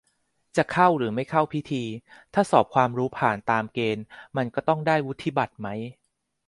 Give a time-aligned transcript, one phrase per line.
[0.57, 1.83] จะเข้าหรือไม่เข้าพิธี
[2.33, 4.05] ถ้าสอบความรู้ผ่านตามเกณฑ์
[4.37, 5.67] มันก็ต้องได้วุฒิบัตรไหม